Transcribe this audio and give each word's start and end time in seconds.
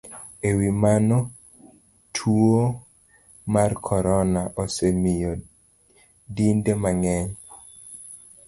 E 0.47 0.49
wi 0.57 0.69
mano, 0.83 1.17
tuo 2.15 2.63
mar 3.53 3.71
corona 3.87 4.41
osemiyo 4.61 5.31
dinde 6.35 6.71
mang'eny 6.83 7.29